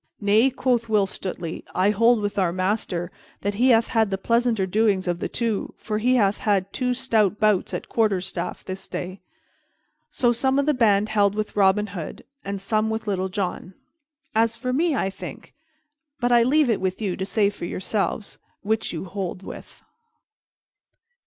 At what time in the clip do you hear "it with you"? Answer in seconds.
16.71-17.15